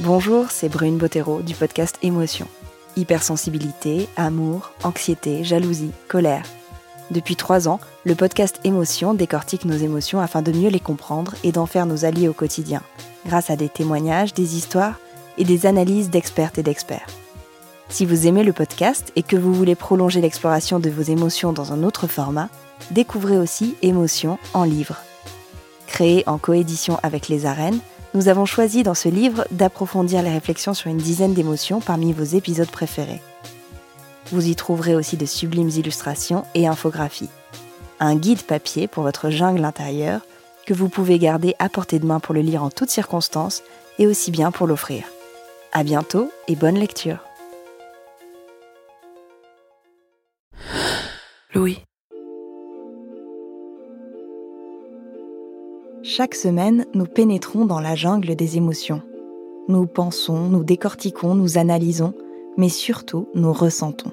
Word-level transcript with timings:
Bonjour, 0.00 0.52
c'est 0.52 0.68
Brune 0.68 0.96
Bottero 0.96 1.42
du 1.42 1.54
podcast 1.54 1.98
Émotion. 2.02 2.46
Hypersensibilité, 2.94 4.08
amour, 4.16 4.70
anxiété, 4.84 5.42
jalousie, 5.42 5.90
colère. 6.06 6.44
Depuis 7.10 7.34
trois 7.34 7.66
ans, 7.66 7.80
le 8.04 8.14
podcast 8.14 8.60
Émotion 8.62 9.12
décortique 9.12 9.64
nos 9.64 9.76
émotions 9.76 10.20
afin 10.20 10.40
de 10.40 10.52
mieux 10.52 10.68
les 10.68 10.78
comprendre 10.78 11.34
et 11.42 11.50
d'en 11.50 11.66
faire 11.66 11.84
nos 11.84 12.04
alliés 12.04 12.28
au 12.28 12.32
quotidien, 12.32 12.80
grâce 13.26 13.50
à 13.50 13.56
des 13.56 13.68
témoignages, 13.68 14.34
des 14.34 14.56
histoires 14.56 15.00
et 15.36 15.42
des 15.42 15.66
analyses 15.66 16.10
d'expertes 16.10 16.58
et 16.58 16.62
d'experts. 16.62 17.08
Si 17.88 18.06
vous 18.06 18.28
aimez 18.28 18.44
le 18.44 18.52
podcast 18.52 19.10
et 19.16 19.24
que 19.24 19.36
vous 19.36 19.52
voulez 19.52 19.74
prolonger 19.74 20.20
l'exploration 20.20 20.78
de 20.78 20.90
vos 20.90 21.02
émotions 21.02 21.52
dans 21.52 21.72
un 21.72 21.82
autre 21.82 22.06
format, 22.06 22.50
découvrez 22.92 23.36
aussi 23.36 23.74
Émotion 23.82 24.38
en 24.54 24.62
livre. 24.62 24.98
Créé 25.88 26.22
en 26.28 26.38
coédition 26.38 27.00
avec 27.02 27.28
les 27.28 27.46
arènes, 27.46 27.80
nous 28.14 28.28
avons 28.28 28.46
choisi 28.46 28.82
dans 28.82 28.94
ce 28.94 29.08
livre 29.08 29.46
d'approfondir 29.50 30.22
les 30.22 30.30
réflexions 30.30 30.74
sur 30.74 30.90
une 30.90 30.96
dizaine 30.96 31.34
d'émotions 31.34 31.80
parmi 31.80 32.12
vos 32.12 32.24
épisodes 32.24 32.70
préférés. 32.70 33.20
Vous 34.32 34.46
y 34.46 34.54
trouverez 34.54 34.94
aussi 34.94 35.16
de 35.16 35.26
sublimes 35.26 35.70
illustrations 35.70 36.44
et 36.54 36.66
infographies. 36.66 37.30
Un 38.00 38.16
guide 38.16 38.42
papier 38.42 38.86
pour 38.86 39.02
votre 39.02 39.30
jungle 39.30 39.64
intérieure 39.64 40.20
que 40.66 40.74
vous 40.74 40.88
pouvez 40.88 41.18
garder 41.18 41.54
à 41.58 41.68
portée 41.68 41.98
de 41.98 42.06
main 42.06 42.20
pour 42.20 42.34
le 42.34 42.40
lire 42.40 42.62
en 42.62 42.70
toutes 42.70 42.90
circonstances 42.90 43.62
et 43.98 44.06
aussi 44.06 44.30
bien 44.30 44.50
pour 44.50 44.66
l'offrir. 44.66 45.04
À 45.72 45.82
bientôt 45.82 46.30
et 46.46 46.56
bonne 46.56 46.78
lecture. 46.78 47.18
Louis. 51.54 51.87
Chaque 56.18 56.34
semaine, 56.34 56.84
nous 56.94 57.04
pénétrons 57.04 57.64
dans 57.64 57.78
la 57.78 57.94
jungle 57.94 58.34
des 58.34 58.56
émotions. 58.56 59.02
Nous 59.68 59.86
pensons, 59.86 60.48
nous 60.48 60.64
décortiquons, 60.64 61.36
nous 61.36 61.58
analysons, 61.58 62.12
mais 62.56 62.68
surtout 62.68 63.28
nous 63.36 63.52
ressentons. 63.52 64.10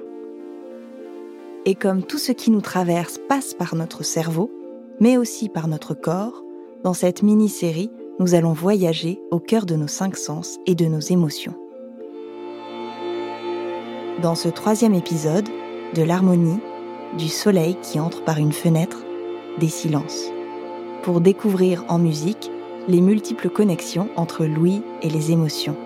Et 1.65 1.73
comme 1.73 2.03
tout 2.03 2.19
ce 2.19 2.31
qui 2.31 2.51
nous 2.51 2.61
traverse 2.61 3.19
passe 3.27 3.55
par 3.55 3.73
notre 3.73 4.03
cerveau, 4.03 4.51
mais 4.99 5.17
aussi 5.17 5.49
par 5.49 5.67
notre 5.67 5.95
corps, 5.95 6.43
dans 6.83 6.93
cette 6.93 7.23
mini-série, 7.23 7.89
nous 8.19 8.35
allons 8.35 8.53
voyager 8.53 9.19
au 9.31 9.39
cœur 9.39 9.65
de 9.65 9.75
nos 9.75 9.87
cinq 9.87 10.15
sens 10.15 10.59
et 10.67 10.75
de 10.75 10.85
nos 10.85 10.99
émotions. 10.99 11.55
Dans 14.21 14.35
ce 14.35 14.49
troisième 14.49 14.93
épisode, 14.93 15.49
de 15.95 16.03
l'harmonie, 16.03 16.59
du 17.17 17.29
soleil 17.29 17.75
qui 17.81 17.99
entre 17.99 18.23
par 18.23 18.37
une 18.37 18.53
fenêtre, 18.53 18.99
des 19.57 19.69
silences 19.69 20.34
pour 21.05 21.21
découvrir 21.21 21.85
en 21.87 21.99
musique 21.99 22.49
les 22.87 22.99
multiples 22.99 23.51
connexions 23.51 24.09
entre 24.15 24.43
l'ouïe 24.43 24.81
et 25.03 25.09
les 25.09 25.31
émotions. 25.31 25.77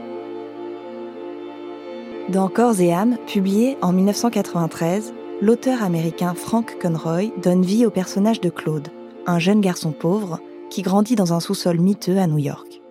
Dans 2.29 2.47
Corps 2.47 2.79
et 2.79 2.93
âme, 2.93 3.17
publié 3.27 3.77
en 3.81 3.91
1993, 3.91 5.13
l'auteur 5.41 5.83
américain 5.83 6.33
Frank 6.35 6.77
Conroy 6.81 7.33
donne 7.43 7.63
vie 7.63 7.85
au 7.85 7.89
personnage 7.89 8.39
de 8.39 8.49
Claude, 8.49 8.87
un 9.27 9.39
jeune 9.39 9.59
garçon 9.59 9.91
pauvre 9.91 10.39
qui 10.69 10.83
grandit 10.83 11.17
dans 11.17 11.33
un 11.33 11.41
sous-sol 11.41 11.79
miteux 11.79 12.17
à 12.17 12.25
New 12.25 12.37
York. 12.37 12.81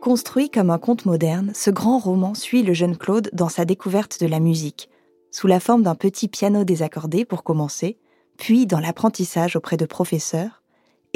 Construit 0.00 0.48
comme 0.48 0.70
un 0.70 0.78
conte 0.78 1.04
moderne, 1.04 1.52
ce 1.54 1.68
grand 1.68 1.98
roman 1.98 2.32
suit 2.32 2.62
le 2.62 2.72
jeune 2.72 2.96
Claude 2.96 3.28
dans 3.34 3.50
sa 3.50 3.66
découverte 3.66 4.18
de 4.18 4.26
la 4.26 4.40
musique, 4.40 4.88
sous 5.30 5.46
la 5.46 5.60
forme 5.60 5.82
d'un 5.82 5.94
petit 5.94 6.28
piano 6.28 6.64
désaccordé 6.64 7.26
pour 7.26 7.44
commencer, 7.44 7.98
puis 8.38 8.64
dans 8.64 8.80
l'apprentissage 8.80 9.56
auprès 9.56 9.76
de 9.76 9.84
professeurs, 9.84 10.62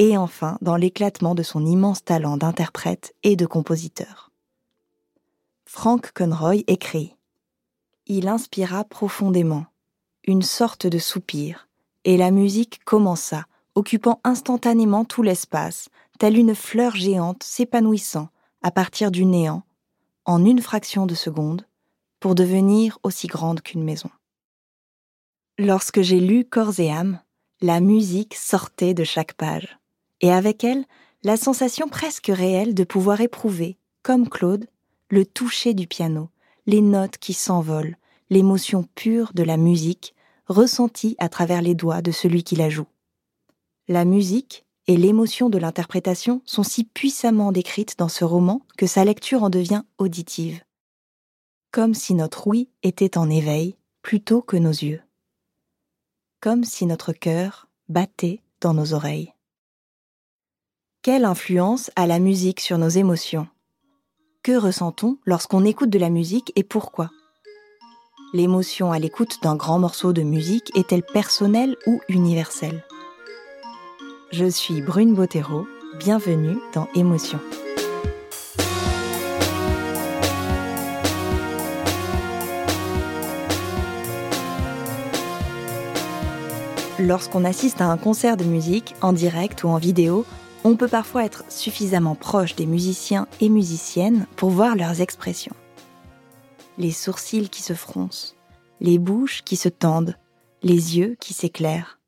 et 0.01 0.17
enfin 0.17 0.57
dans 0.61 0.77
l'éclatement 0.77 1.35
de 1.35 1.43
son 1.43 1.63
immense 1.63 2.03
talent 2.03 2.35
d'interprète 2.35 3.13
et 3.21 3.35
de 3.35 3.45
compositeur. 3.45 4.31
Frank 5.67 6.11
Conroy 6.13 6.63
écrit 6.65 7.15
Il 8.07 8.27
inspira 8.27 8.83
profondément, 8.83 9.67
une 10.23 10.41
sorte 10.41 10.87
de 10.87 10.97
soupir, 10.97 11.69
et 12.03 12.17
la 12.17 12.31
musique 12.31 12.83
commença, 12.83 13.45
occupant 13.75 14.19
instantanément 14.23 15.05
tout 15.05 15.21
l'espace, 15.21 15.89
telle 16.17 16.35
une 16.35 16.55
fleur 16.55 16.95
géante 16.95 17.43
s'épanouissant 17.43 18.29
à 18.63 18.71
partir 18.71 19.11
du 19.11 19.23
néant, 19.23 19.61
en 20.25 20.43
une 20.43 20.63
fraction 20.63 21.05
de 21.05 21.13
seconde, 21.13 21.67
pour 22.19 22.33
devenir 22.33 22.97
aussi 23.03 23.27
grande 23.27 23.61
qu'une 23.61 23.83
maison. 23.83 24.09
Lorsque 25.59 26.01
j'ai 26.01 26.19
lu 26.19 26.43
Corps 26.43 26.79
et 26.79 26.89
âme, 26.89 27.19
la 27.61 27.81
musique 27.81 28.33
sortait 28.33 28.95
de 28.95 29.03
chaque 29.03 29.33
page 29.33 29.77
et 30.21 30.31
avec 30.31 30.63
elle 30.63 30.85
la 31.23 31.37
sensation 31.37 31.87
presque 31.87 32.31
réelle 32.33 32.73
de 32.73 32.83
pouvoir 32.83 33.21
éprouver, 33.21 33.77
comme 34.01 34.29
Claude, 34.29 34.67
le 35.09 35.25
toucher 35.25 35.73
du 35.73 35.87
piano, 35.87 36.29
les 36.65 36.81
notes 36.81 37.17
qui 37.17 37.33
s'envolent, 37.33 37.97
l'émotion 38.29 38.87
pure 38.95 39.31
de 39.33 39.43
la 39.43 39.57
musique 39.57 40.15
ressentie 40.47 41.15
à 41.19 41.29
travers 41.29 41.61
les 41.61 41.75
doigts 41.75 42.01
de 42.01 42.11
celui 42.11 42.43
qui 42.43 42.55
la 42.55 42.69
joue. 42.69 42.87
La 43.87 44.05
musique 44.05 44.65
et 44.87 44.97
l'émotion 44.97 45.49
de 45.49 45.57
l'interprétation 45.57 46.41
sont 46.45 46.63
si 46.63 46.83
puissamment 46.83 47.51
décrites 47.51 47.97
dans 47.97 48.09
ce 48.09 48.23
roman 48.23 48.61
que 48.77 48.87
sa 48.87 49.05
lecture 49.05 49.43
en 49.43 49.49
devient 49.49 49.83
auditive. 49.97 50.63
Comme 51.71 51.93
si 51.93 52.13
notre 52.15 52.47
ouïe 52.47 52.69
était 52.83 53.17
en 53.17 53.29
éveil 53.29 53.75
plutôt 54.01 54.41
que 54.41 54.57
nos 54.57 54.71
yeux. 54.71 55.01
Comme 56.41 56.63
si 56.63 56.85
notre 56.85 57.13
cœur 57.13 57.67
battait 57.87 58.41
dans 58.59 58.73
nos 58.73 58.93
oreilles. 58.93 59.33
Quelle 61.03 61.25
influence 61.25 61.89
a 61.95 62.05
la 62.05 62.19
musique 62.19 62.59
sur 62.59 62.77
nos 62.77 62.87
émotions? 62.87 63.47
Que 64.43 64.55
ressent-on 64.55 65.17
lorsqu'on 65.25 65.65
écoute 65.65 65.89
de 65.89 65.97
la 65.97 66.11
musique 66.11 66.53
et 66.55 66.61
pourquoi? 66.63 67.09
L'émotion 68.35 68.91
à 68.91 68.99
l'écoute 68.99 69.39
d'un 69.41 69.55
grand 69.55 69.79
morceau 69.79 70.13
de 70.13 70.21
musique 70.21 70.71
est-elle 70.77 71.01
personnelle 71.01 71.75
ou 71.87 71.99
universelle? 72.07 72.83
Je 74.31 74.45
suis 74.45 74.83
Brune 74.83 75.15
Bottero, 75.15 75.65
bienvenue 75.97 76.59
dans 76.75 76.87
Émotion. 76.93 77.39
Lorsqu'on 86.99 87.43
assiste 87.43 87.81
à 87.81 87.87
un 87.87 87.97
concert 87.97 88.37
de 88.37 88.43
musique, 88.43 88.93
en 89.01 89.13
direct 89.13 89.63
ou 89.63 89.69
en 89.69 89.77
vidéo, 89.77 90.27
on 90.63 90.75
peut 90.75 90.87
parfois 90.87 91.25
être 91.25 91.43
suffisamment 91.49 92.15
proche 92.15 92.55
des 92.55 92.65
musiciens 92.65 93.27
et 93.39 93.49
musiciennes 93.49 94.27
pour 94.35 94.51
voir 94.51 94.75
leurs 94.75 95.01
expressions. 95.01 95.55
Les 96.77 96.91
sourcils 96.91 97.49
qui 97.49 97.63
se 97.63 97.73
froncent, 97.73 98.35
les 98.79 98.97
bouches 98.97 99.41
qui 99.43 99.55
se 99.55 99.69
tendent, 99.69 100.17
les 100.63 100.97
yeux 100.97 101.15
qui 101.19 101.33
s'éclairent. 101.33 101.99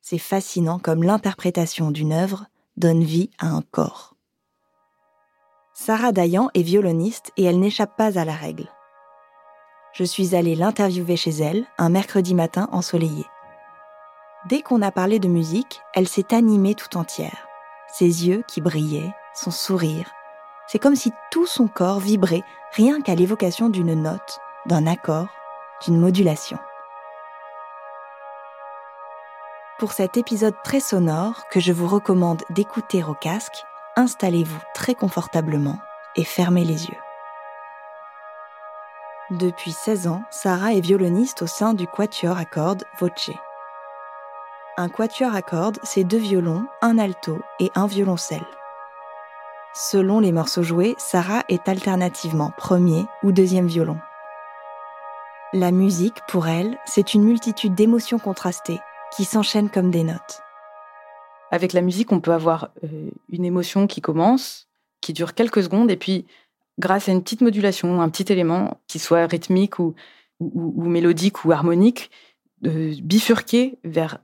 C'est 0.00 0.18
fascinant 0.18 0.78
comme 0.78 1.02
l'interprétation 1.02 1.90
d'une 1.90 2.12
œuvre 2.12 2.46
donne 2.76 3.04
vie 3.04 3.30
à 3.38 3.48
un 3.48 3.62
corps. 3.62 4.14
Sarah 5.74 6.12
Dayan 6.12 6.50
est 6.54 6.62
violoniste 6.62 7.30
et 7.36 7.44
elle 7.44 7.60
n'échappe 7.60 7.96
pas 7.96 8.18
à 8.18 8.24
la 8.24 8.34
règle. 8.34 8.68
Je 9.92 10.04
suis 10.04 10.34
allée 10.34 10.54
l'interviewer 10.54 11.16
chez 11.16 11.30
elle 11.30 11.66
un 11.78 11.88
mercredi 11.90 12.34
matin 12.34 12.68
ensoleillé. 12.72 13.24
Dès 14.48 14.62
qu'on 14.62 14.82
a 14.82 14.90
parlé 14.90 15.18
de 15.18 15.28
musique, 15.28 15.80
elle 15.94 16.08
s'est 16.08 16.34
animée 16.34 16.74
tout 16.74 16.96
entière 16.96 17.49
ses 17.92 18.26
yeux 18.26 18.42
qui 18.46 18.60
brillaient, 18.60 19.14
son 19.34 19.50
sourire. 19.50 20.10
C'est 20.66 20.78
comme 20.78 20.96
si 20.96 21.12
tout 21.30 21.46
son 21.46 21.68
corps 21.68 22.00
vibrait 22.00 22.44
rien 22.72 23.00
qu'à 23.00 23.14
l'évocation 23.14 23.68
d'une 23.68 23.94
note, 23.94 24.38
d'un 24.66 24.86
accord, 24.86 25.28
d'une 25.84 25.98
modulation. 25.98 26.58
Pour 29.78 29.92
cet 29.92 30.16
épisode 30.16 30.54
très 30.62 30.80
sonore 30.80 31.48
que 31.50 31.58
je 31.58 31.72
vous 31.72 31.88
recommande 31.88 32.42
d'écouter 32.50 33.02
au 33.02 33.14
casque, 33.14 33.64
installez-vous 33.96 34.60
très 34.74 34.94
confortablement 34.94 35.78
et 36.16 36.24
fermez 36.24 36.64
les 36.64 36.86
yeux. 36.86 36.98
Depuis 39.30 39.72
16 39.72 40.08
ans, 40.08 40.22
Sarah 40.30 40.74
est 40.74 40.80
violoniste 40.80 41.42
au 41.42 41.46
sein 41.46 41.72
du 41.72 41.86
quatuor 41.86 42.36
à 42.36 42.44
cordes 42.44 42.84
Voce. 42.98 43.30
Un 44.76 44.88
quatuor 44.88 45.34
à 45.34 45.42
cordes, 45.42 45.78
c'est 45.82 46.04
deux 46.04 46.18
violons, 46.18 46.64
un 46.80 46.98
alto 46.98 47.38
et 47.58 47.70
un 47.74 47.86
violoncelle. 47.86 48.46
Selon 49.74 50.20
les 50.20 50.32
morceaux 50.32 50.62
joués, 50.62 50.94
Sarah 50.98 51.42
est 51.48 51.68
alternativement 51.68 52.52
premier 52.56 53.04
ou 53.22 53.32
deuxième 53.32 53.66
violon. 53.66 53.98
La 55.52 55.72
musique, 55.72 56.18
pour 56.28 56.46
elle, 56.46 56.78
c'est 56.86 57.14
une 57.14 57.24
multitude 57.24 57.74
d'émotions 57.74 58.20
contrastées 58.20 58.78
qui 59.16 59.24
s'enchaînent 59.24 59.70
comme 59.70 59.90
des 59.90 60.04
notes. 60.04 60.40
Avec 61.50 61.72
la 61.72 61.82
musique, 61.82 62.12
on 62.12 62.20
peut 62.20 62.32
avoir 62.32 62.70
euh, 62.84 63.10
une 63.28 63.44
émotion 63.44 63.88
qui 63.88 64.00
commence, 64.00 64.68
qui 65.00 65.12
dure 65.12 65.34
quelques 65.34 65.64
secondes, 65.64 65.90
et 65.90 65.96
puis 65.96 66.26
grâce 66.78 67.08
à 67.08 67.12
une 67.12 67.22
petite 67.22 67.40
modulation, 67.40 68.00
un 68.00 68.08
petit 68.08 68.32
élément, 68.32 68.80
qui 68.86 69.00
soit 69.00 69.26
rythmique 69.26 69.80
ou, 69.80 69.94
mélodique 70.40 71.44
ou 71.44 71.52
harmonique, 71.52 72.10
de 72.62 72.94
bifurquer 73.02 73.78
vers 73.84 74.20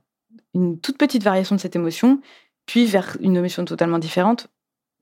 une 0.57 0.79
toute 0.79 0.97
petite 0.97 1.23
variation 1.23 1.55
de 1.55 1.61
cette 1.61 1.75
émotion, 1.75 2.21
puis 2.65 2.85
vers 2.85 3.17
une 3.21 3.37
émotion 3.37 3.65
totalement 3.65 3.99
différente, 3.99 4.47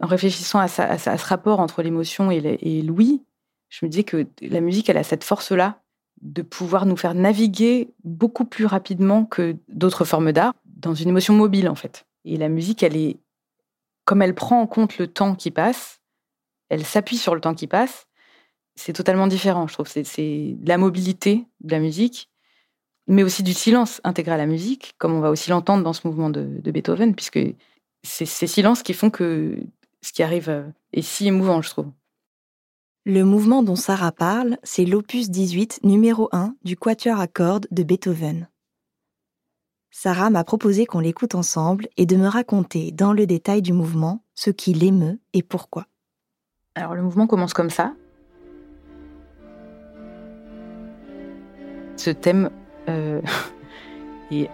en 0.01 0.07
réfléchissant 0.07 0.59
à, 0.59 0.67
ce 0.67 1.25
rapport 1.25 1.59
entre 1.59 1.81
l'émotion 1.81 2.29
et 2.29 2.81
l'ouïe, 2.81 3.21
je 3.69 3.85
me 3.85 3.89
disais 3.89 4.03
que 4.03 4.27
la 4.41 4.61
musique, 4.61 4.89
elle 4.89 4.97
a 4.97 5.03
cette 5.03 5.23
force-là 5.23 5.81
de 6.21 6.41
pouvoir 6.41 6.85
nous 6.85 6.95
faire 6.95 7.13
naviguer 7.13 7.89
beaucoup 8.03 8.45
plus 8.45 8.65
rapidement 8.65 9.25
que 9.25 9.57
d'autres 9.67 10.05
formes 10.05 10.31
d'art 10.31 10.53
dans 10.65 10.93
une 10.93 11.09
émotion 11.09 11.33
mobile, 11.33 11.67
en 11.69 11.75
fait. 11.75 12.05
Et 12.23 12.37
la 12.37 12.49
musique, 12.49 12.83
elle 12.83 12.95
est, 12.95 13.17
comme 14.05 14.21
elle 14.21 14.35
prend 14.35 14.61
en 14.61 14.67
compte 14.67 14.97
le 14.97 15.07
temps 15.07 15.35
qui 15.35 15.51
passe, 15.51 15.99
elle 16.69 16.85
s'appuie 16.85 17.17
sur 17.17 17.35
le 17.35 17.41
temps 17.41 17.53
qui 17.53 17.67
passe, 17.67 18.07
c'est 18.75 18.93
totalement 18.93 19.27
différent, 19.27 19.67
je 19.67 19.73
trouve. 19.73 19.87
C'est 19.87 20.57
la 20.63 20.77
mobilité 20.77 21.45
de 21.61 21.71
la 21.71 21.79
musique, 21.79 22.29
mais 23.07 23.23
aussi 23.23 23.43
du 23.43 23.53
silence 23.53 24.01
intégré 24.03 24.33
à 24.33 24.37
la 24.37 24.45
musique, 24.45 24.95
comme 24.97 25.13
on 25.13 25.19
va 25.19 25.29
aussi 25.29 25.49
l'entendre 25.49 25.83
dans 25.83 25.93
ce 25.93 26.07
mouvement 26.07 26.29
de, 26.29 26.47
de 26.61 26.71
Beethoven, 26.71 27.15
puisque 27.15 27.39
c'est 28.03 28.25
ces 28.25 28.47
silences 28.47 28.83
qui 28.83 28.93
font 28.93 29.09
que 29.09 29.57
ce 30.01 30.13
qui 30.13 30.23
arrive 30.23 30.49
euh, 30.49 30.63
est 30.93 31.01
si 31.01 31.27
émouvant, 31.27 31.61
je 31.61 31.69
trouve. 31.69 31.91
Le 33.05 33.23
mouvement 33.23 33.63
dont 33.63 33.75
Sarah 33.75 34.11
parle, 34.11 34.57
c'est 34.63 34.85
l'opus 34.85 35.29
18, 35.29 35.81
numéro 35.83 36.29
1 36.31 36.55
du 36.63 36.75
Quatuor 36.75 37.19
à 37.19 37.27
cordes 37.27 37.67
de 37.71 37.83
Beethoven. 37.83 38.47
Sarah 39.91 40.29
m'a 40.29 40.43
proposé 40.43 40.85
qu'on 40.85 40.99
l'écoute 40.99 41.35
ensemble 41.35 41.87
et 41.97 42.05
de 42.05 42.17
me 42.17 42.27
raconter 42.27 42.91
dans 42.91 43.13
le 43.13 43.25
détail 43.25 43.61
du 43.61 43.73
mouvement 43.73 44.23
ce 44.33 44.49
qui 44.49 44.73
l'émeut 44.73 45.19
et 45.33 45.41
pourquoi. 45.41 45.85
Alors 46.75 46.95
le 46.95 47.01
mouvement 47.01 47.27
commence 47.27 47.53
comme 47.53 47.69
ça. 47.69 47.93
Ce 51.95 52.09
thème 52.09 52.49
euh, 52.89 53.21
est, 54.31 54.49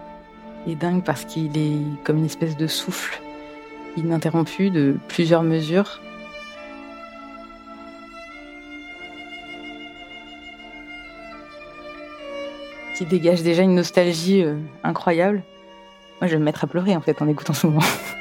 est 0.66 0.74
dingue 0.74 1.04
parce 1.04 1.24
qu'il 1.24 1.56
est 1.56 2.04
comme 2.04 2.18
une 2.18 2.26
espèce 2.26 2.56
de 2.56 2.66
souffle 2.66 3.20
ininterrompu 3.96 4.70
de 4.70 4.96
plusieurs 5.08 5.42
mesures. 5.42 6.00
qui 12.96 13.06
dégage 13.06 13.42
déjà 13.42 13.62
une 13.62 13.74
nostalgie 13.74 14.42
euh, 14.44 14.56
incroyable. 14.84 15.42
Moi, 16.20 16.28
je 16.28 16.34
vais 16.34 16.38
me 16.38 16.44
mettre 16.44 16.64
à 16.64 16.66
pleurer 16.66 16.94
en 16.94 17.00
fait 17.00 17.20
en 17.22 17.28
écoutant 17.28 17.54
ce 17.54 17.66
moment. 17.66 17.80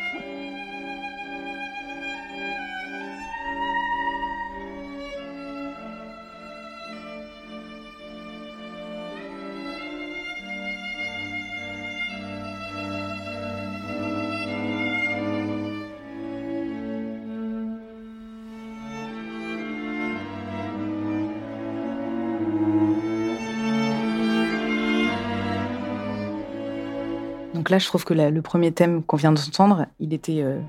là, 27.71 27.79
je 27.79 27.87
trouve 27.87 28.03
que 28.03 28.13
le 28.13 28.41
premier 28.41 28.71
thème 28.71 29.01
qu'on 29.01 29.17
vient 29.17 29.31
d'entendre, 29.31 29.87
il 29.99 30.13
était 30.13 30.41
euh, 30.41 30.59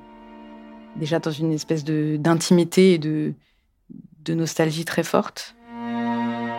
déjà 0.96 1.19
dans 1.19 1.31
une 1.31 1.52
espèce 1.52 1.84
d'intimité 1.84 2.94
et 2.94 2.99
de, 2.99 3.34
nostalgie 4.28 4.84
très 4.84 5.02
forte. 5.02 5.56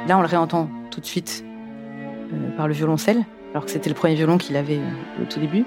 Là, 0.07 0.17
on 0.17 0.21
le 0.21 0.27
réentend 0.27 0.69
tout 0.91 0.99
de 0.99 1.05
suite 1.05 1.43
euh, 1.45 2.55
par 2.57 2.67
le 2.67 2.73
violoncelle, 2.73 3.23
alors 3.51 3.65
que 3.65 3.71
c'était 3.71 3.89
le 3.89 3.95
premier 3.95 4.15
violon 4.15 4.37
qu'il 4.37 4.57
avait 4.57 4.79
euh, 4.79 5.23
au 5.23 5.25
tout 5.25 5.39
début. 5.39 5.65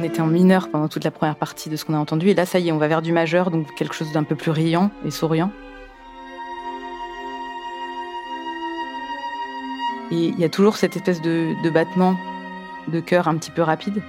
On 0.00 0.02
était 0.02 0.22
en 0.22 0.28
mineur 0.28 0.70
pendant 0.70 0.88
toute 0.88 1.04
la 1.04 1.10
première 1.10 1.36
partie 1.36 1.68
de 1.68 1.76
ce 1.76 1.84
qu'on 1.84 1.92
a 1.92 1.98
entendu. 1.98 2.30
Et 2.30 2.34
là, 2.34 2.46
ça 2.46 2.58
y 2.58 2.68
est, 2.68 2.72
on 2.72 2.78
va 2.78 2.88
vers 2.88 3.02
du 3.02 3.12
majeur, 3.12 3.50
donc 3.50 3.74
quelque 3.74 3.94
chose 3.94 4.10
d'un 4.12 4.22
peu 4.22 4.34
plus 4.34 4.50
riant 4.50 4.90
et 5.04 5.10
souriant. 5.10 5.50
Et 10.10 10.28
il 10.28 10.40
y 10.40 10.44
a 10.44 10.48
toujours 10.48 10.76
cette 10.76 10.96
espèce 10.96 11.20
de, 11.20 11.54
battement 11.68 12.16
de 12.88 12.98
cœur 13.00 13.28
un 13.28 13.36
petit 13.36 13.50
peu 13.50 13.60
rapide. 13.60 14.02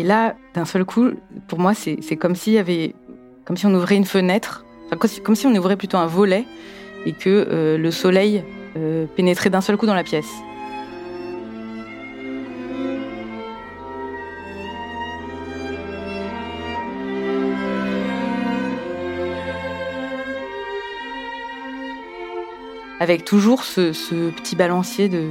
Et 0.00 0.02
là, 0.02 0.34
d'un 0.54 0.64
seul 0.64 0.86
coup, 0.86 1.10
pour 1.46 1.58
moi, 1.58 1.74
c'est 1.74 2.16
comme 2.16 2.34
si 2.34 2.56
on 3.64 3.74
ouvrait 3.74 3.96
une 3.96 4.06
fenêtre, 4.06 4.64
comme 5.22 5.36
si 5.36 5.46
on 5.46 5.54
ouvrait 5.54 5.76
plutôt 5.76 5.98
un 5.98 6.06
volet 6.06 6.46
et 7.04 7.12
que 7.12 7.28
euh, 7.28 7.76
le 7.76 7.90
soleil 7.90 8.42
euh, 8.78 9.04
pénétrait 9.14 9.50
d'un 9.50 9.60
seul 9.60 9.76
coup 9.76 9.84
dans 9.84 9.92
la 9.92 10.02
pièce. 10.02 10.30
Avec 23.00 23.26
toujours 23.26 23.64
ce, 23.64 23.90
petit 24.30 24.56
balancier 24.56 25.10
de 25.10 25.28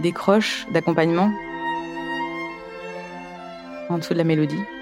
décroche, 0.00 0.66
d'accompagnement 0.72 1.30
en 3.96 3.98
dessous 3.98 4.12
de 4.12 4.18
la 4.18 4.24
mélodie. 4.24 4.75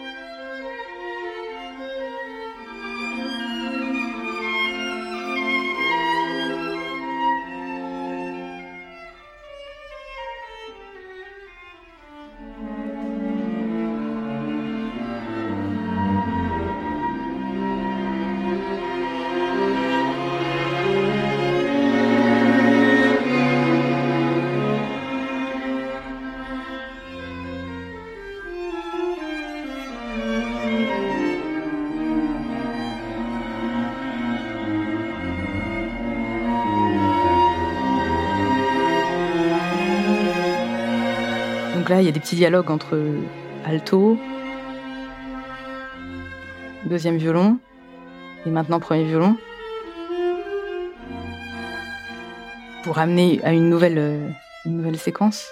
Là, 41.94 42.02
il 42.02 42.06
y 42.06 42.08
a 42.08 42.12
des 42.12 42.18
petits 42.18 42.34
dialogues 42.34 42.72
entre 42.72 42.98
alto, 43.64 44.18
deuxième 46.86 47.18
violon, 47.18 47.58
et 48.44 48.50
maintenant 48.50 48.80
premier 48.80 49.04
violon, 49.04 49.36
pour 52.82 52.98
amener 52.98 53.40
à 53.44 53.52
une 53.52 53.70
nouvelle, 53.70 53.98
euh, 53.98 54.28
une 54.66 54.78
nouvelle 54.78 54.98
séquence. 54.98 55.46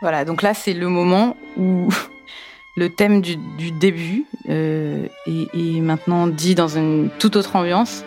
Voilà, 0.00 0.24
donc 0.24 0.42
là, 0.42 0.54
c'est 0.54 0.74
le 0.74 0.88
moment 0.88 1.36
où 1.56 1.88
le 2.76 2.88
thème 2.88 3.20
du, 3.20 3.36
début 3.72 4.24
euh, 4.48 5.06
est, 5.26 5.80
maintenant 5.80 6.26
dit 6.26 6.54
dans 6.54 6.68
une 6.68 7.10
toute 7.18 7.36
autre 7.36 7.56
ambiance. 7.56 8.04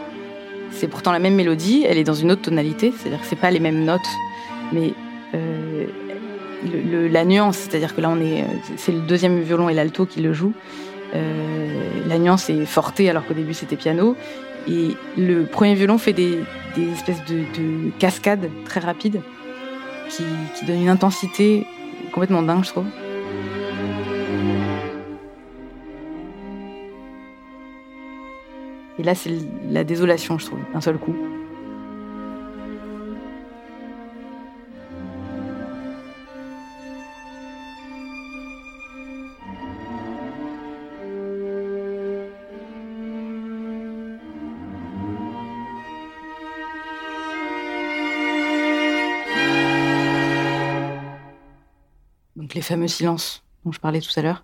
C'est 0.72 0.88
pourtant 0.88 1.12
la 1.12 1.20
même 1.20 1.36
mélodie, 1.36 1.84
elle 1.88 1.98
est 1.98 2.06
dans 2.06 2.14
une 2.14 2.32
autre 2.32 2.44
tonalité, 2.44 2.94
c'est-à-dire 2.96 3.20
que 3.20 3.28
c'est 3.28 3.36
pas 3.36 3.52
les 3.52 3.60
mêmes 3.60 3.84
notes, 3.84 4.00
mais 4.72 4.94
euh, 5.36 5.86
la 7.10 7.26
nuance, 7.26 7.58
c'est-à-dire 7.58 7.94
que 7.94 8.00
là, 8.00 8.10
on 8.10 8.22
est, 8.22 8.46
c'est 8.78 8.94
le 8.94 9.02
deuxième 9.02 9.42
violon 9.42 9.68
et 9.68 9.74
l'alto 9.74 10.06
qui 10.06 10.22
le 10.22 10.32
jouent. 10.32 10.54
Euh, 11.14 12.08
la 12.08 12.18
nuance 12.18 12.50
est 12.50 12.66
fortée 12.66 13.10
alors 13.10 13.26
qu'au 13.26 13.34
début 13.34 13.54
c'était 13.54 13.76
piano. 13.76 14.16
Et 14.68 14.96
le 15.18 15.46
premier 15.46 15.74
violon 15.76 15.98
fait 15.98 16.14
des, 16.14 16.40
espèces 16.94 17.24
de, 17.26 17.90
cascades 18.00 18.50
très 18.66 18.80
rapides 18.80 19.22
qui 20.10 20.24
donnent 20.66 20.84
une 20.84 20.90
intensité 20.90 21.66
complètement 22.12 22.44
dingue, 22.44 22.64
je 22.64 22.70
trouve. 22.70 22.86
Et 29.00 29.04
là, 29.04 29.16
c'est 29.16 29.32
la 29.70 29.84
désolation, 29.84 30.38
je 30.38 30.46
trouve, 30.46 30.60
d'un 30.74 30.82
seul 30.82 30.98
coup. 30.98 31.16
Les 52.54 52.62
fameux 52.62 52.88
silences 52.88 53.44
dont 53.64 53.72
je 53.72 53.80
parlais 53.80 54.02
tout 54.02 54.12
à 54.18 54.22
l'heure. 54.22 54.44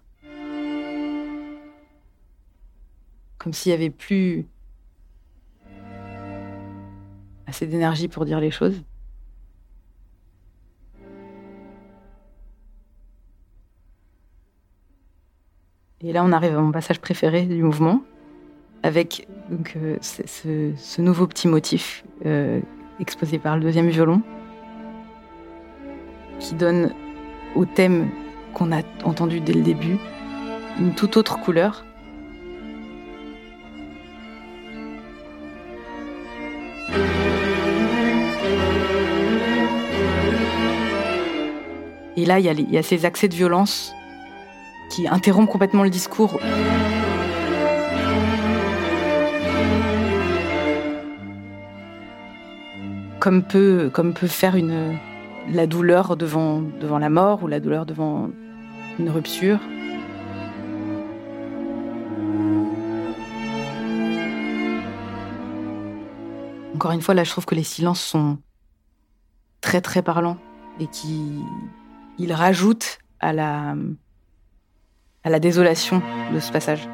Comme 3.37 3.53
s'il 3.53 3.71
n'y 3.71 3.75
avait 3.75 3.89
plus 3.89 4.45
assez 7.47 7.65
d'énergie 7.65 8.07
pour 8.07 8.25
dire 8.25 8.39
les 8.39 8.51
choses. 8.51 8.83
Et 16.01 16.13
là, 16.13 16.23
on 16.23 16.31
arrive 16.31 16.55
à 16.55 16.61
mon 16.61 16.71
passage 16.71 17.01
préféré 17.01 17.45
du 17.45 17.63
mouvement, 17.63 18.01
avec 18.83 19.27
euh, 19.75 19.97
ce, 20.01 21.01
nouveau 21.01 21.25
petit 21.25 21.47
motif 21.47 22.05
euh, 22.25 22.61
exposé 22.99 23.39
par 23.39 23.57
le 23.57 23.63
deuxième 23.63 23.89
violon, 23.89 24.21
qui 26.39 26.53
donne 26.53 26.93
au 27.57 27.65
thème 27.65 28.09
qu'on 28.53 28.71
a 28.71 28.81
entendu 29.03 29.39
dès 29.39 29.53
le 29.53 29.61
début 29.61 29.97
une 30.79 30.93
toute 30.93 31.17
autre 31.17 31.39
couleur. 31.39 31.83
Et 42.15 42.25
là, 42.25 42.39
il 42.39 42.71
y, 42.71 42.77
a 42.77 42.83
ces 42.83 43.05
accès 43.05 43.27
de 43.27 43.35
violence 43.35 43.93
qui 44.89 45.07
interrompent 45.07 45.49
complètement 45.49 45.83
le 45.83 45.89
discours. 45.89 46.39
Comme 53.19 53.43
peut 53.43 53.91
faire 54.27 54.55
une, 54.55 54.97
la 55.49 55.67
douleur 55.67 56.17
devant, 56.17 56.63
la 56.81 57.09
mort 57.09 57.43
ou 57.43 57.47
la 57.47 57.59
douleur 57.59 57.85
devant 57.85 58.29
une 58.99 59.09
rupture. 59.09 59.59
Encore 66.75 66.91
une 66.91 67.01
fois, 67.01 67.13
là, 67.13 67.23
je 67.23 67.31
trouve 67.31 67.45
que 67.45 67.55
les 67.55 67.63
silences 67.63 68.01
sont 68.01 68.37
très 69.61 69.81
très 69.81 70.01
parlants 70.01 70.37
et 70.79 70.87
qui 70.87 71.39
ils 72.19 72.33
rajoutent 72.33 72.99
à 73.19 73.33
la 73.33 73.75
à 75.23 75.29
la 75.29 75.39
désolation 75.39 76.01
de 76.33 76.39
ce 76.39 76.51
passage. 76.51 76.87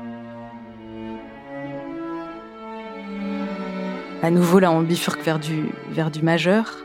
À 4.24 4.32
nouveau, 4.32 4.60
là, 4.60 4.72
on 4.72 4.82
bifurque 4.82 5.22
vers 5.22 5.38
du, 5.38 5.70
vers 5.92 6.10
du 6.10 6.22
majeur. 6.22 6.78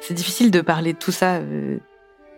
C'est 0.00 0.14
difficile 0.14 0.50
de 0.50 0.60
parler 0.60 0.92
de 0.94 0.98
tout 0.98 1.12
ça 1.12 1.34
euh, 1.34 1.78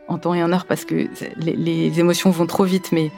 en 0.09 0.19
temps 0.19 0.35
et 0.35 0.43
en 0.43 0.53
heure 0.53 0.67
parce 0.67 0.85
que 0.85 1.07
les, 1.37 2.01
émotions 2.01 2.31
vont 2.31 2.47
trop 2.47 2.65
vite, 2.65 2.93
mais 2.93 3.11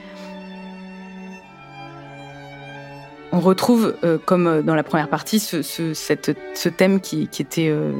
on 3.31 3.39
retrouve, 3.39 3.95
euh, 4.03 4.17
comme 4.23 4.61
dans 4.61 4.75
la 4.75 4.83
première 4.83 5.09
partie, 5.09 5.39
ce, 5.39 6.69
thème 6.69 7.01
qui, 7.01 7.23
était 7.23 7.69
euh, 7.69 7.91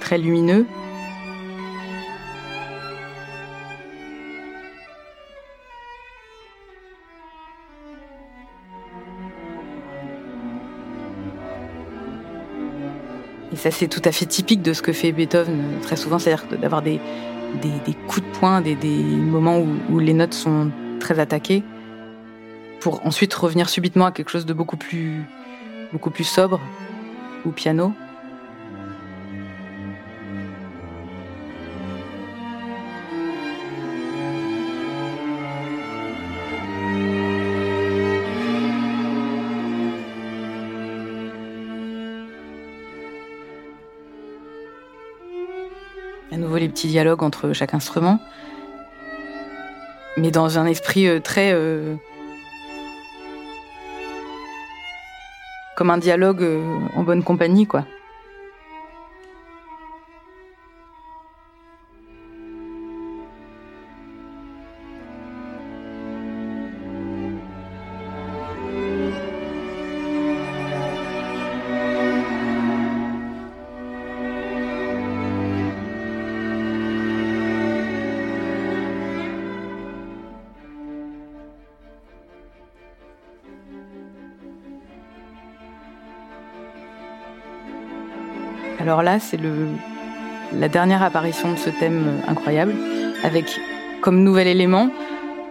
très 0.00 0.18
lumineux. 0.18 0.66
C'est 13.70 13.88
tout 13.88 14.02
à 14.04 14.12
fait 14.12 14.26
typique 14.26 14.62
de 14.62 14.72
ce 14.72 14.82
que 14.82 14.92
fait 14.92 15.12
Beethoven 15.12 15.54
euh, 15.54 15.82
très 15.82 15.96
souvent, 15.96 16.18
c'est-à-dire 16.18 16.46
d'avoir 16.58 16.82
des, 16.82 17.00
coups 18.08 18.26
de 18.26 18.38
poing, 18.38 18.60
des, 18.60 18.76
moments 18.76 19.58
où, 19.90 19.98
les 19.98 20.12
notes 20.12 20.34
sont 20.34 20.70
très 21.00 21.18
attaquées, 21.18 21.62
pour 22.80 23.04
ensuite 23.06 23.32
revenir 23.34 23.68
subitement 23.68 24.06
à 24.06 24.12
quelque 24.12 24.30
chose 24.30 24.46
de 24.46 24.52
beaucoup 24.52 24.76
plus, 24.76 25.22
beaucoup 25.92 26.10
plus 26.10 26.24
sobre, 26.24 26.60
ou 27.44 27.50
piano. 27.50 27.92
Petits 46.76 46.88
dialogues 46.88 47.22
entre 47.22 47.54
chaque 47.54 47.72
instrument, 47.72 48.20
mais 50.18 50.30
dans 50.30 50.58
un 50.58 50.66
esprit 50.66 51.06
euh, 51.06 51.20
très 51.20 51.52
euh, 51.54 51.94
comme 55.74 55.88
un 55.88 55.96
dialogue 55.96 56.42
euh, 56.42 56.60
en 56.94 57.02
bonne 57.02 57.22
compagnie, 57.22 57.66
quoi. 57.66 57.86
Alors 88.86 89.02
là, 89.02 89.18
c'est 89.18 89.40
la 90.52 90.68
dernière 90.68 91.02
apparition 91.02 91.50
de 91.50 91.56
ce 91.56 91.70
thème 91.70 92.04
euh, 92.06 92.30
incroyable, 92.30 92.72
avec 93.24 93.58
comme 94.00 94.22
nouvel 94.22 94.46
élément 94.46 94.92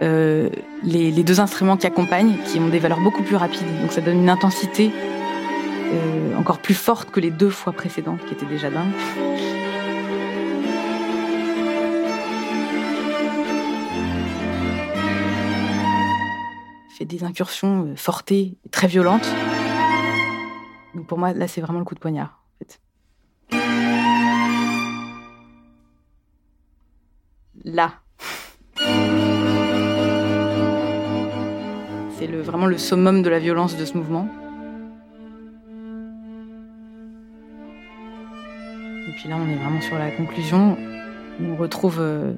euh, 0.00 0.48
les, 0.82 1.22
deux 1.22 1.38
instruments 1.38 1.76
qui 1.76 1.86
accompagnent, 1.86 2.38
qui 2.46 2.58
ont 2.58 2.68
des 2.68 2.78
valeurs 2.78 3.00
beaucoup 3.00 3.22
plus 3.22 3.36
rapides. 3.36 3.82
Donc 3.82 3.92
ça 3.92 4.00
donne 4.00 4.22
une 4.22 4.30
intensité 4.30 4.90
euh, 4.90 6.34
encore 6.38 6.60
plus 6.60 6.72
forte 6.72 7.10
que 7.10 7.20
les 7.20 7.30
deux 7.30 7.50
fois 7.50 7.74
précédentes, 7.74 8.24
qui 8.24 8.32
étaient 8.32 8.46
déjà 8.46 8.70
dingues. 8.70 8.86
fait 16.88 17.04
des 17.04 17.22
incursions 17.22 17.92
fortées, 17.96 18.56
très 18.70 18.86
violentes. 18.86 19.28
Donc 20.94 21.06
pour 21.06 21.18
moi, 21.18 21.34
là, 21.34 21.46
c'est 21.46 21.60
vraiment 21.60 21.80
le 21.80 21.84
coup 21.84 21.94
de 21.94 22.00
poignard. 22.00 22.45
Là. 27.66 27.92
C'est 32.18 32.26
vraiment 32.26 32.66
le 32.66 32.78
summum 32.78 33.22
de 33.22 33.28
la 33.28 33.38
violence 33.38 33.76
de 33.76 33.84
ce 33.84 33.96
mouvement. 33.98 34.28
Et 39.08 39.12
puis 39.18 39.28
là, 39.28 39.36
on 39.36 39.48
est 39.48 39.56
vraiment 39.56 39.80
sur 39.80 39.98
la 39.98 40.10
conclusion. 40.10 40.78
On 41.40 41.56
retrouve, 41.56 41.98
euh, 42.00 42.32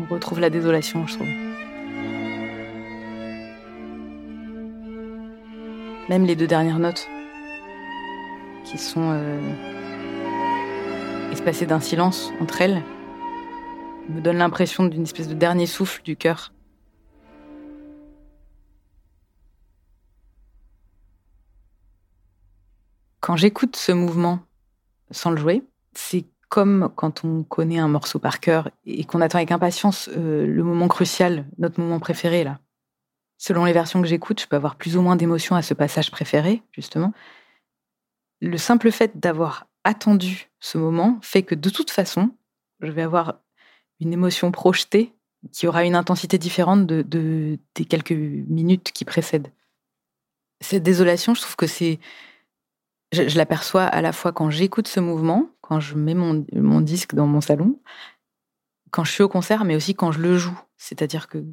on 0.00 0.12
retrouve 0.12 0.40
la 0.40 0.50
désolation, 0.50 1.06
je 1.06 1.14
trouve. 1.14 1.28
Même 6.08 6.24
les 6.24 6.34
deux 6.34 6.48
dernières 6.48 6.80
notes, 6.80 7.08
qui 8.64 8.78
sont 8.78 9.12
euh, 9.12 9.38
espacées 11.30 11.66
d'un 11.66 11.78
silence 11.78 12.32
entre 12.40 12.62
elles 12.62 12.82
me 14.10 14.20
donne 14.20 14.38
l'impression 14.38 14.84
d'une 14.84 15.02
espèce 15.02 15.28
de 15.28 15.34
dernier 15.34 15.66
souffle 15.66 16.02
du 16.02 16.16
cœur. 16.16 16.52
Quand 23.20 23.36
j'écoute 23.36 23.76
ce 23.76 23.92
mouvement 23.92 24.40
sans 25.10 25.30
le 25.30 25.36
jouer, 25.36 25.62
c'est 25.94 26.24
comme 26.48 26.90
quand 26.96 27.24
on 27.24 27.44
connaît 27.44 27.78
un 27.78 27.88
morceau 27.88 28.18
par 28.18 28.40
cœur 28.40 28.70
et 28.84 29.04
qu'on 29.04 29.20
attend 29.20 29.38
avec 29.38 29.52
impatience 29.52 30.10
euh, 30.16 30.46
le 30.46 30.64
moment 30.64 30.88
crucial, 30.88 31.46
notre 31.58 31.80
moment 31.80 32.00
préféré 32.00 32.44
là. 32.44 32.58
Selon 33.38 33.64
les 33.64 33.72
versions 33.72 34.02
que 34.02 34.08
j'écoute, 34.08 34.40
je 34.40 34.46
peux 34.46 34.56
avoir 34.56 34.76
plus 34.76 34.96
ou 34.96 35.02
moins 35.02 35.16
d'émotions 35.16 35.56
à 35.56 35.62
ce 35.62 35.72
passage 35.72 36.10
préféré, 36.10 36.62
justement. 36.72 37.14
Le 38.42 38.58
simple 38.58 38.90
fait 38.90 39.18
d'avoir 39.18 39.66
attendu 39.84 40.50
ce 40.58 40.76
moment 40.76 41.18
fait 41.22 41.42
que 41.42 41.54
de 41.54 41.70
toute 41.70 41.90
façon, 41.90 42.32
je 42.80 42.90
vais 42.90 43.02
avoir 43.02 43.40
une 44.00 44.12
émotion 44.12 44.50
projetée 44.50 45.12
qui 45.52 45.66
aura 45.66 45.84
une 45.84 45.94
intensité 45.94 46.38
différente 46.38 46.86
de, 46.86 47.58
des 47.74 47.84
quelques 47.84 48.12
minutes 48.12 48.92
qui 48.92 49.04
précèdent. 49.04 49.52
Cette 50.60 50.82
désolation, 50.82 51.34
je 51.34 51.40
trouve 51.40 51.56
que 51.56 51.66
c'est 51.66 51.98
je, 53.12 53.36
l'aperçois 53.36 53.84
à 53.84 54.02
la 54.02 54.12
fois 54.12 54.32
quand 54.32 54.50
j'écoute 54.50 54.86
ce 54.86 55.00
mouvement, 55.00 55.50
quand 55.62 55.80
je 55.80 55.94
mets 55.96 56.14
mon, 56.14 56.44
mon, 56.52 56.80
disque 56.80 57.14
dans 57.14 57.26
mon 57.26 57.40
salon, 57.40 57.80
quand 58.90 59.04
je 59.04 59.12
suis 59.12 59.22
au 59.22 59.28
concert, 59.28 59.64
mais 59.64 59.76
aussi 59.76 59.94
quand 59.94 60.12
je 60.12 60.20
le 60.20 60.36
joue. 60.36 60.58
C'est-à-dire 60.76 61.28
que 61.28 61.44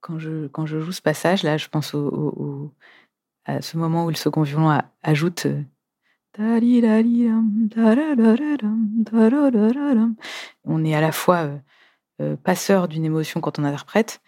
quand 0.00 0.18
je, 0.18 0.46
quand 0.48 0.66
je 0.66 0.80
joue 0.80 0.92
ce 0.92 1.02
passage, 1.02 1.42
là, 1.42 1.56
je 1.56 1.68
pense 1.68 1.94
au, 1.94 2.72
à 3.44 3.60
ce 3.62 3.76
moment 3.76 4.04
où 4.04 4.10
le 4.10 4.14
second 4.14 4.42
violon 4.42 4.80
ajoute. 5.02 5.46
On 10.64 10.84
est 10.84 10.94
à 10.94 11.00
la 11.00 11.12
fois 11.12 11.36
euh, 11.38 11.56
euh, 12.20 12.36
passeur 12.36 12.88
d'une 12.88 13.04
émotion 13.04 13.40
quand 13.40 13.58
on 13.58 13.64
interprète, 13.64 14.20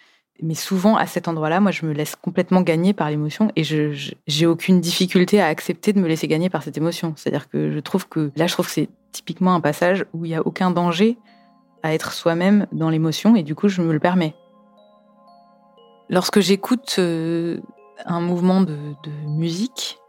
mais 0.42 0.54
souvent 0.54 0.96
à 0.96 1.06
cet 1.06 1.28
endroit-là, 1.28 1.60
moi, 1.60 1.70
je 1.70 1.86
me 1.86 1.92
laisse 1.92 2.16
complètement 2.16 2.62
gagner 2.62 2.92
par 2.92 3.10
l'émotion 3.10 3.52
et 3.56 3.64
je 3.64 4.12
j'ai 4.26 4.46
aucune 4.46 4.80
difficulté 4.80 5.40
à 5.40 5.46
accepter 5.46 5.92
de 5.92 6.00
me 6.00 6.08
laisser 6.08 6.26
gagner 6.26 6.50
par 6.50 6.62
cette 6.62 6.76
émotion. 6.76 7.14
C'est-à-dire 7.16 7.48
que 7.48 7.70
je 7.70 7.78
trouve 7.78 8.08
que 8.08 8.32
là, 8.36 8.46
je 8.46 8.52
trouve 8.54 8.66
que 8.66 8.72
c'est 8.72 8.88
typiquement 9.12 9.54
un 9.54 9.60
passage 9.60 10.04
où 10.12 10.24
il 10.24 10.28
n'y 10.28 10.34
a 10.34 10.44
aucun 10.46 10.70
danger 10.70 11.16
à 11.82 11.94
être 11.94 12.12
soi-même 12.12 12.66
dans 12.72 12.90
l'émotion 12.90 13.36
et 13.36 13.42
du 13.42 13.54
coup, 13.54 13.68
je 13.68 13.82
me 13.82 13.92
le 13.92 14.00
permets. 14.00 14.34
Lorsque 16.08 16.40
j'écoute 16.40 16.96
euh, 16.98 17.60
un 18.04 18.20
mouvement 18.20 18.60
de, 18.60 18.76
musique, 19.26 19.99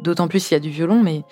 d'autant 0.00 0.28
plus 0.28 0.40
s'il 0.40 0.54
y 0.54 0.56
a 0.56 0.60
du 0.60 0.70
violon, 0.70 1.02
mais 1.02 1.24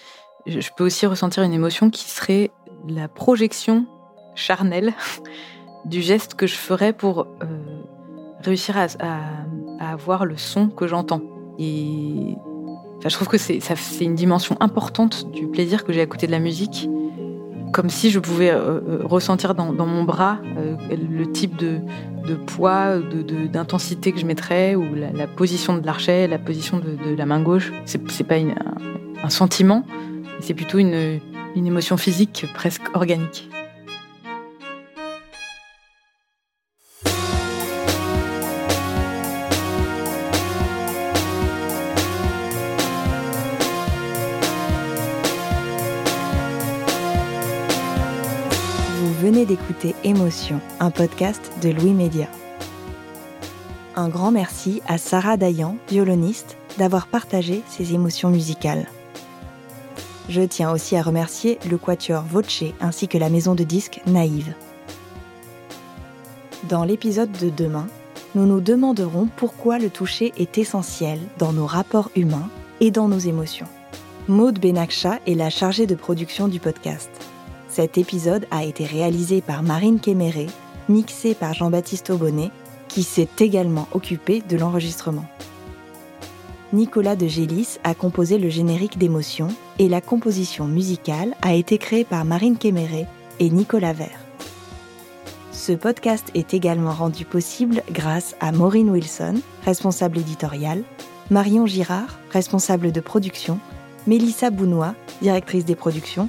je 0.46 0.68
peux 0.76 0.84
aussi 0.84 1.06
ressentir 1.06 1.42
une 1.42 1.52
émotion 1.52 1.90
qui 1.90 2.04
serait 2.04 2.50
la 2.88 3.08
projection 3.08 3.86
charnelle 4.34 4.92
du 5.84 6.02
geste 6.02 6.34
que 6.34 6.46
je 6.46 6.54
ferais 6.54 6.92
pour 6.92 7.26
euh, 7.42 7.46
réussir 8.42 8.76
à, 8.76 8.88
avoir 9.80 10.26
le 10.26 10.36
son 10.36 10.68
que 10.68 10.86
j'entends. 10.86 11.22
Et 11.58 12.36
je 13.02 13.14
trouve 13.14 13.28
que 13.28 13.38
c'est 13.38 13.60
une 14.00 14.14
dimension 14.14 14.56
importante 14.60 15.30
du 15.30 15.46
plaisir 15.46 15.84
que 15.84 15.92
j'ai 15.92 16.02
à 16.02 16.06
côté 16.06 16.26
de 16.26 16.32
la 16.32 16.38
musique. 16.38 16.88
Comme 17.72 17.90
si 17.90 18.10
je 18.10 18.18
pouvais 18.18 18.50
euh, 18.50 18.80
euh, 18.80 19.00
ressentir 19.04 19.54
dans, 19.54 19.86
mon 19.86 20.04
bras 20.04 20.38
le 20.90 21.24
type 21.32 21.56
de, 21.56 21.80
poids, 22.46 22.98
d'intensité 23.52 24.12
que 24.12 24.20
je 24.20 24.26
mettrais, 24.26 24.74
ou 24.74 24.84
la, 24.94 25.26
position 25.26 25.76
de 25.76 25.84
l'archet, 25.84 26.26
la 26.26 26.38
position 26.38 26.78
de, 26.78 27.14
la 27.14 27.26
main 27.26 27.40
gauche. 27.42 27.72
C'est 27.84 28.24
pas 28.24 28.36
un, 28.36 29.30
sentiment, 29.30 29.84
c'est 30.40 30.54
plutôt 30.54 30.78
une 30.78 31.20
émotion 31.56 31.96
physique 31.96 32.46
presque 32.54 32.82
organique. 32.94 33.48
Venez 49.30 49.46
d'écouter 49.46 49.94
Émotion, 50.02 50.60
un 50.80 50.90
podcast 50.90 51.52
de 51.62 51.68
Louis 51.68 51.92
Média. 51.92 52.26
Un 53.94 54.08
grand 54.08 54.32
merci 54.32 54.82
à 54.88 54.98
Sarah 54.98 55.36
Dayan, 55.36 55.76
violoniste, 55.88 56.56
d'avoir 56.78 57.06
partagé 57.06 57.62
ses 57.68 57.94
émotions 57.94 58.30
musicales. 58.30 58.88
Je 60.28 60.40
tiens 60.40 60.72
aussi 60.72 60.96
à 60.96 61.02
remercier 61.02 61.60
le 61.70 61.78
quatuor 61.78 62.24
Voce 62.24 62.64
ainsi 62.80 63.06
que 63.06 63.18
la 63.18 63.30
maison 63.30 63.54
de 63.54 63.62
disques 63.62 64.00
Naïve. 64.04 64.52
Dans 66.68 66.82
l'épisode 66.82 67.30
de 67.30 67.50
demain, 67.50 67.86
nous 68.34 68.46
nous 68.46 68.60
demanderons 68.60 69.28
pourquoi 69.36 69.78
le 69.78 69.90
toucher 69.90 70.32
est 70.38 70.58
essentiel 70.58 71.20
dans 71.38 71.52
nos 71.52 71.66
rapports 71.66 72.10
humains 72.16 72.48
et 72.80 72.90
dans 72.90 73.06
nos 73.06 73.20
émotions. 73.20 73.68
Maude 74.26 74.58
Benakcha 74.58 75.20
est 75.28 75.34
la 75.34 75.50
chargée 75.50 75.86
de 75.86 75.94
production 75.94 76.48
du 76.48 76.58
podcast. 76.58 77.29
Cet 77.70 77.98
épisode 77.98 78.46
a 78.50 78.64
été 78.64 78.84
réalisé 78.84 79.40
par 79.40 79.62
Marine 79.62 80.00
Kéméré, 80.00 80.48
mixé 80.88 81.34
par 81.34 81.54
Jean-Baptiste 81.54 82.10
Aubonnet, 82.10 82.50
qui 82.88 83.04
s'est 83.04 83.28
également 83.38 83.86
occupé 83.92 84.42
de 84.48 84.56
l'enregistrement. 84.56 85.24
Nicolas 86.72 87.14
de 87.14 87.28
Gélis 87.28 87.78
a 87.84 87.94
composé 87.94 88.38
le 88.38 88.48
générique 88.48 88.98
d'émotion 88.98 89.48
et 89.78 89.88
la 89.88 90.00
composition 90.00 90.66
musicale 90.66 91.36
a 91.42 91.54
été 91.54 91.78
créée 91.78 92.04
par 92.04 92.24
Marine 92.24 92.58
Kéméré 92.58 93.06
et 93.38 93.50
Nicolas 93.50 93.92
Vert. 93.92 94.20
Ce 95.52 95.72
podcast 95.72 96.28
est 96.34 96.54
également 96.54 96.92
rendu 96.92 97.24
possible 97.24 97.84
grâce 97.92 98.34
à 98.40 98.50
Maureen 98.50 98.90
Wilson, 98.90 99.34
responsable 99.64 100.18
éditoriale, 100.18 100.82
Marion 101.30 101.66
Girard, 101.66 102.18
responsable 102.32 102.90
de 102.90 103.00
production, 103.00 103.60
Mélissa 104.08 104.50
Bounois, 104.50 104.94
directrice 105.22 105.64
des 105.64 105.76
productions, 105.76 106.28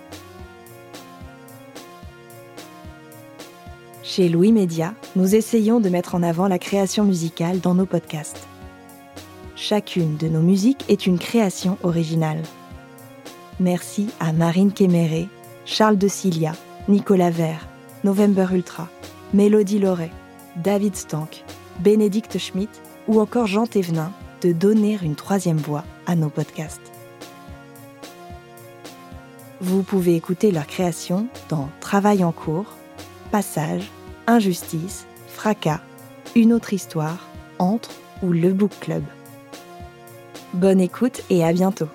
Chez 4.13 4.27
Louis 4.27 4.51
Média, 4.51 4.93
nous 5.15 5.35
essayons 5.35 5.79
de 5.79 5.87
mettre 5.87 6.15
en 6.15 6.21
avant 6.21 6.49
la 6.49 6.59
création 6.59 7.05
musicale 7.05 7.61
dans 7.61 7.75
nos 7.75 7.85
podcasts. 7.85 8.45
Chacune 9.55 10.17
de 10.17 10.27
nos 10.27 10.41
musiques 10.41 10.83
est 10.89 11.07
une 11.07 11.17
création 11.17 11.77
originale. 11.81 12.43
Merci 13.61 14.09
à 14.19 14.33
Marine 14.33 14.73
Kéméré, 14.73 15.29
Charles 15.63 15.97
de 15.97 16.09
Cilia, 16.09 16.51
Nicolas 16.89 17.29
Vert, 17.29 17.69
November 18.03 18.47
Ultra, 18.51 18.89
Mélodie 19.33 19.79
Loret, 19.79 20.11
David 20.57 20.97
Stank, 20.97 21.45
Bénédicte 21.79 22.37
Schmidt 22.37 22.81
ou 23.07 23.21
encore 23.21 23.47
Jean 23.47 23.65
Thévenin 23.65 24.11
de 24.41 24.51
donner 24.51 24.99
une 25.01 25.15
troisième 25.15 25.55
voix 25.55 25.85
à 26.05 26.17
nos 26.17 26.29
podcasts. 26.29 26.91
Vous 29.61 29.83
pouvez 29.83 30.17
écouter 30.17 30.51
leur 30.51 30.67
création 30.67 31.27
dans 31.47 31.69
Travail 31.79 32.25
en 32.25 32.33
cours, 32.33 32.65
Passage 33.31 33.89
Injustice, 34.27 35.05
Fracas, 35.27 35.81
Une 36.35 36.53
autre 36.53 36.73
histoire, 36.73 37.27
Entre 37.59 37.89
ou 38.21 38.31
Le 38.31 38.53
Book 38.53 38.71
Club. 38.79 39.03
Bonne 40.53 40.79
écoute 40.79 41.21
et 41.29 41.43
à 41.43 41.51
bientôt 41.51 41.89